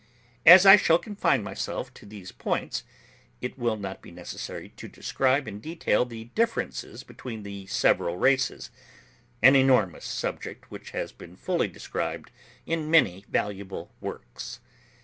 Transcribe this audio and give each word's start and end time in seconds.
As 0.47 0.65
I 0.65 0.77
shall 0.77 0.97
confine 0.97 1.43
myself 1.43 1.93
to 1.93 2.07
these 2.07 2.31
points, 2.31 2.83
it 3.39 3.55
will 3.59 3.77
not 3.77 4.01
be 4.01 4.09
necessary 4.09 4.69
to 4.69 4.87
describe 4.87 5.47
in 5.47 5.59
detail 5.59 6.05
the 6.05 6.23
differences 6.33 7.03
between 7.03 7.43
the 7.43 7.67
several 7.67 8.17
races—an 8.17 9.55
enormous 9.55 10.05
subject 10.05 10.71
which 10.71 10.89
has 10.89 11.11
been 11.11 11.35
fully 11.35 11.67
described 11.67 12.31
in 12.65 12.89
many 12.89 13.25
valuable 13.29 13.91
works. 14.01 14.59